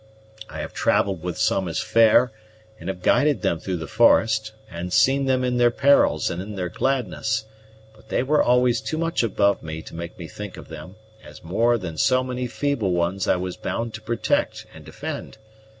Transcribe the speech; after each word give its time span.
I 0.49 0.61
have 0.61 0.73
travelled 0.73 1.21
with 1.21 1.37
some 1.37 1.67
as 1.67 1.79
fair, 1.79 2.31
and 2.79 2.89
have 2.89 3.03
guided 3.03 3.43
them 3.43 3.59
through 3.59 3.77
the 3.77 3.85
forest, 3.85 4.51
and 4.67 4.91
seen 4.91 5.25
them 5.25 5.43
in 5.43 5.57
their 5.57 5.69
perils 5.69 6.31
and 6.31 6.41
in 6.41 6.55
their 6.55 6.69
gladness; 6.69 7.45
but 7.93 8.09
they 8.09 8.23
were 8.23 8.41
always 8.41 8.81
too 8.81 8.97
much 8.97 9.21
above 9.21 9.61
me 9.61 9.83
to 9.83 9.93
make 9.95 10.17
me 10.17 10.27
think 10.27 10.57
of 10.57 10.69
them 10.69 10.95
as 11.23 11.43
more 11.43 11.77
than 11.77 11.99
so 11.99 12.23
many 12.23 12.47
feeble 12.47 12.93
ones 12.93 13.27
I 13.27 13.35
was 13.35 13.57
bound 13.57 13.93
to 13.93 14.01
protect 14.01 14.65
and 14.73 14.83
defend. 14.83 15.37